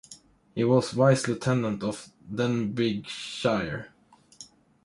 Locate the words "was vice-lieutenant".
0.63-1.83